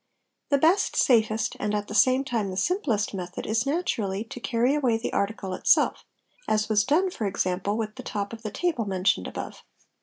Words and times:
The 0.49 0.57
best, 0.57 0.95
safest, 0.95 1.55
and 1.59 1.75
at 1.75 1.87
the 1.87 1.93
same 1.93 2.23
time 2.23 2.49
the 2.49 2.57
simplest 2.57 3.13
method 3.13 3.45
is 3.45 3.65
natu 3.65 3.99
rally 3.99 4.23
to 4.29 4.39
carry 4.39 4.73
away 4.73 4.97
the 4.97 5.13
article 5.13 5.53
itself, 5.53 6.05
as 6.47 6.67
was 6.69 6.83
done, 6.83 7.11
for 7.11 7.27
example, 7.27 7.77
with 7.77 7.93
the 7.97 8.01
top 8.01 8.33
of 8.33 8.41
the 8.41 8.49
table 8.49 8.85
mentioned 8.85 9.27
above. 9.27 9.61